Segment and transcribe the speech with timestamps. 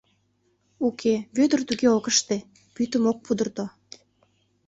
[0.87, 2.37] Уке, Вӧдыр туге ок ыште:
[2.75, 3.65] пӱтым ок пудырто.